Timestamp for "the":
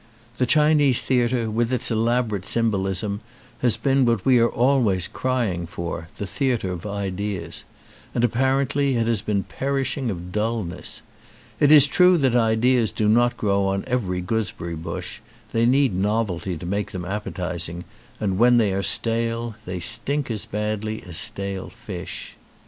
0.39-0.47, 6.17-6.25